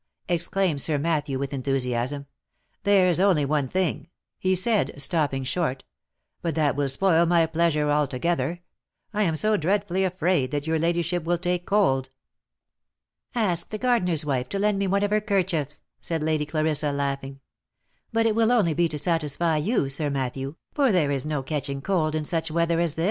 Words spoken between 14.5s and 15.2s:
lend me one of